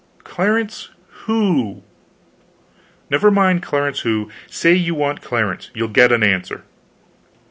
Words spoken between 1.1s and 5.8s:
who?" "Never mind Clarence who. Say you want Clarence;